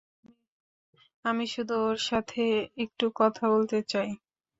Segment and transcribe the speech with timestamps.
[1.25, 2.41] আমি শুধু ওর সাথে
[2.77, 4.09] একটু কথা বলতে চাই।